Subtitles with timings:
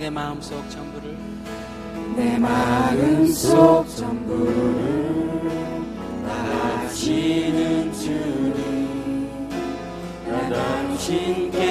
[0.00, 1.14] 내 마음속 전부를.
[2.16, 5.44] 내 마음속 전부를
[6.26, 9.50] 다하시는 주님.
[10.26, 11.69] 나 당신께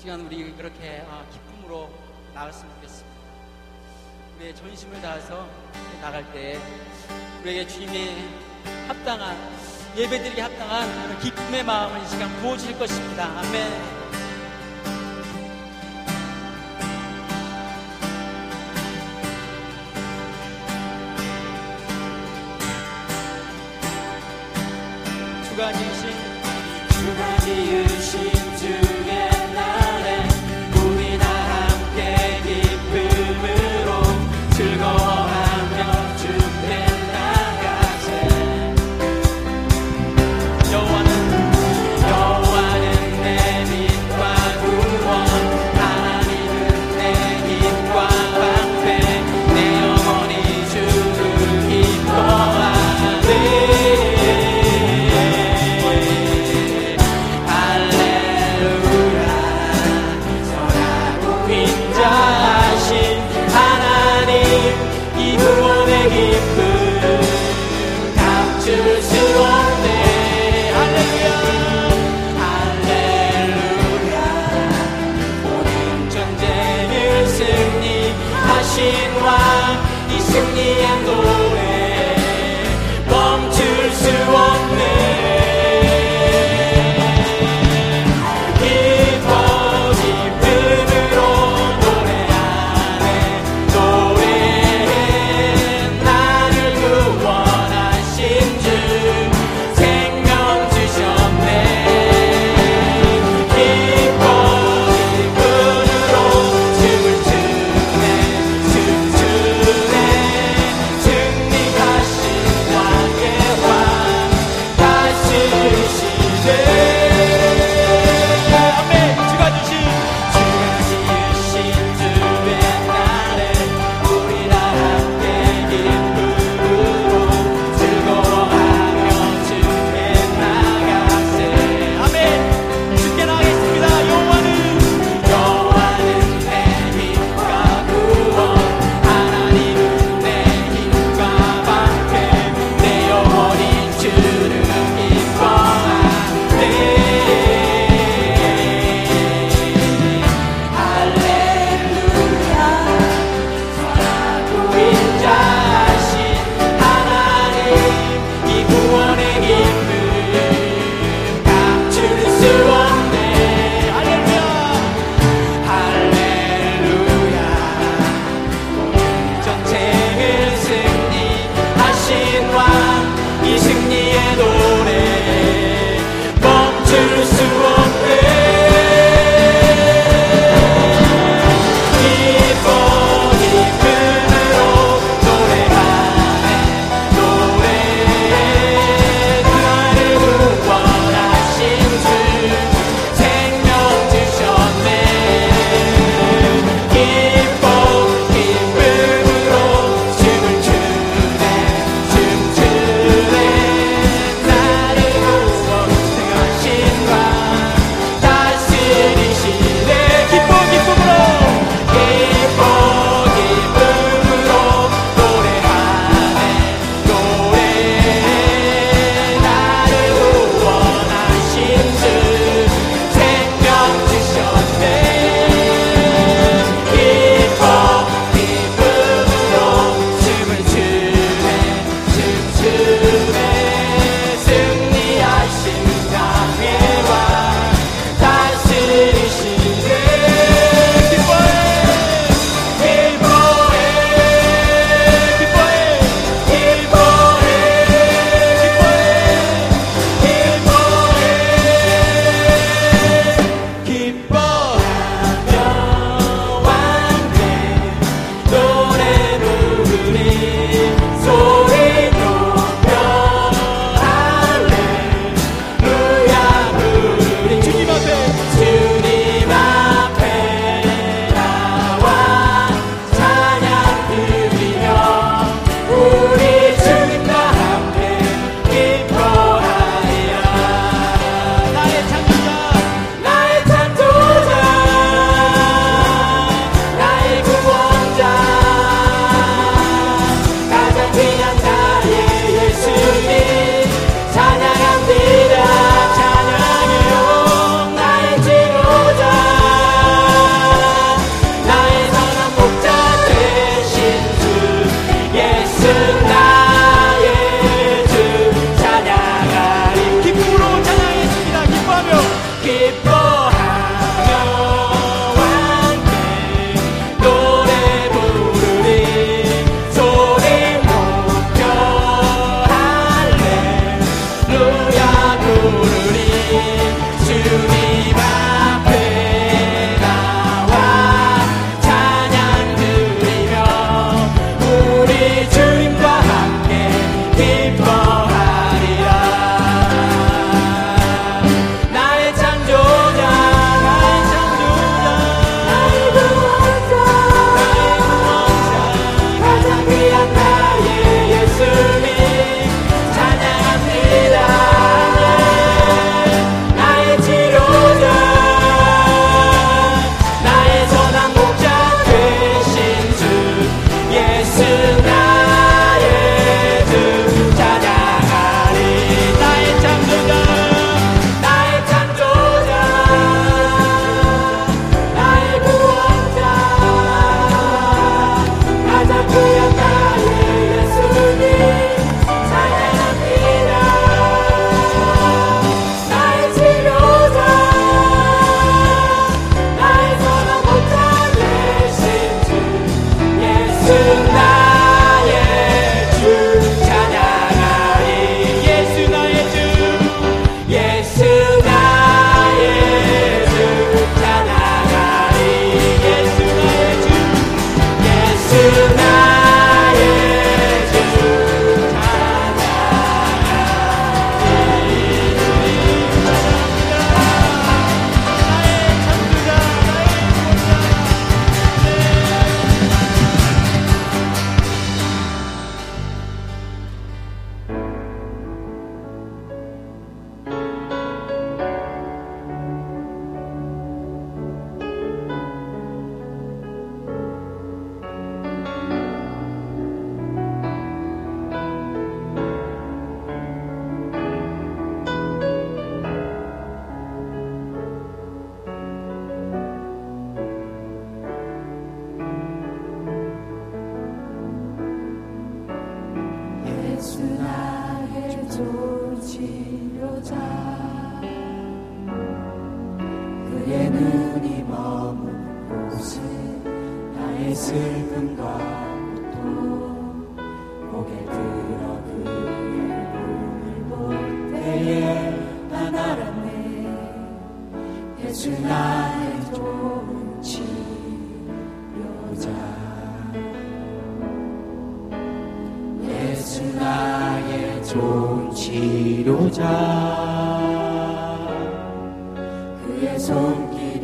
[0.00, 1.90] 시간 우리 그렇게 아, 기쁨으로
[2.32, 3.18] 나갔으면 좋겠습니다.
[4.36, 5.48] 우리의 전심을 다해서
[6.00, 6.56] 나갈 때
[7.40, 8.14] 우리에게 주님이
[8.86, 9.36] 합당한
[9.96, 13.24] 예배드리기 합당한 기쁨의 마음을 이 시간 부어주실 것입니다.
[13.40, 13.97] 아멘.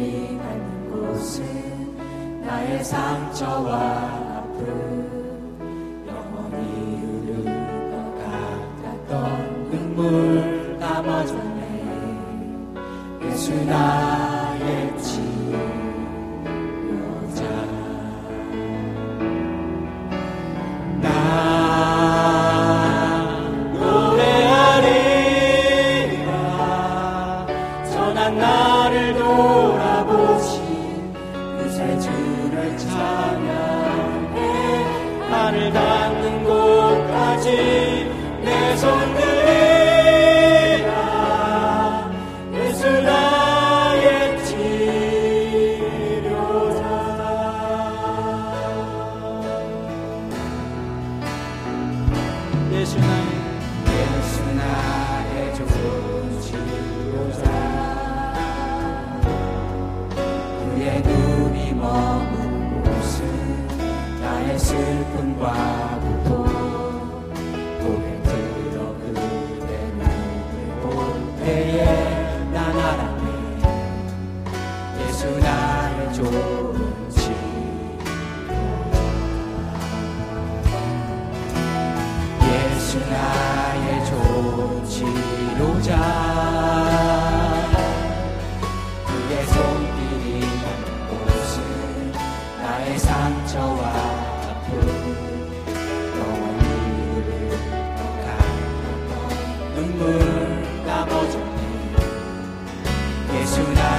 [0.05, 3.75] 주님이 닮는 곳은 나의 상처와
[4.37, 4.67] 아픔
[6.07, 7.45] 영원히 흐를
[7.91, 11.63] 것 같았던 눈물 담아줬네.
[13.23, 14.24] 예수 나
[52.85, 52.99] 예수
[54.55, 57.43] 나의 좋은 치료자.
[60.75, 65.99] 그의 눈이 머문 곳은 나의 슬픔과
[99.95, 100.19] 눈물
[100.87, 101.39] 담아줘
[103.33, 103.94] 예수 나